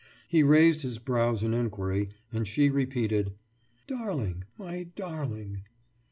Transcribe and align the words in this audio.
He 0.27 0.41
raised 0.41 0.81
his 0.81 0.97
brows 0.97 1.43
in 1.43 1.53
enquiry, 1.53 2.09
and 2.33 2.47
she 2.47 2.71
repeated: 2.71 3.33
»Darling! 3.85 4.45
My 4.57 4.85
Darling! 4.95 5.61